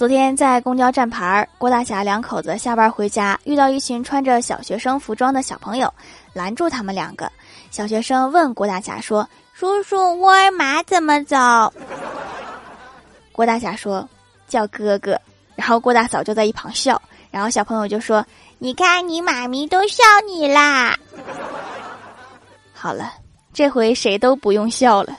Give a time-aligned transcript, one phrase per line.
[0.00, 5.92] 昨天在公交站牌儿郭大侠两口子下班回家遇到一群穿着小学生服装的小朋友
[6.32, 7.30] 拦住他们两个
[7.70, 11.36] 小学生问郭大侠说叔叔沃尔玛怎么走
[13.30, 14.08] 郭大侠说
[14.48, 15.20] 叫哥哥
[15.54, 16.98] 然后郭大嫂就在一旁笑
[17.30, 18.24] 然后小朋友就说
[18.58, 20.98] 你看你妈咪都笑你啦。
[22.72, 23.12] 好了
[23.52, 25.14] 这回谁都不用笑了。